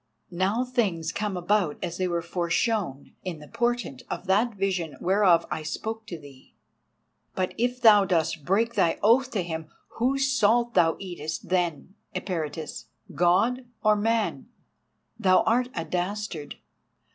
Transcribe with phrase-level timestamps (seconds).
[0.31, 5.45] Now things come about as they were foreshown in the portent of that vision whereof
[5.51, 6.55] I spoke to thee.
[7.35, 9.69] But if thou dost break thy oath to him
[9.99, 14.47] whose salt thou eatest, then, Eperitus, God or man,
[15.19, 16.55] thou art a dastard."